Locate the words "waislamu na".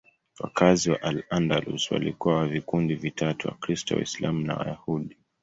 3.95-4.55